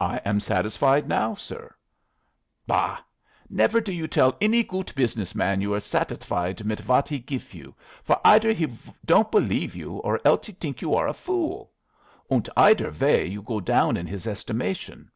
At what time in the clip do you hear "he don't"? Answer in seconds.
8.52-9.30